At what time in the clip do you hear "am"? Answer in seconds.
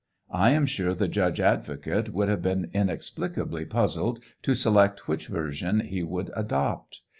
0.53-0.65